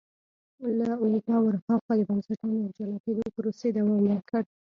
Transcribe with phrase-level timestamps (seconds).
[0.77, 4.43] له اروپا ور هاخوا د بنسټونو د جلا کېدو پروسې دوام ورکړ.